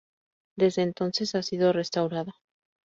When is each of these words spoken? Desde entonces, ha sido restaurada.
Desde 0.57 0.81
entonces, 0.81 1.35
ha 1.35 1.43
sido 1.43 1.73
restaurada. 1.73 2.33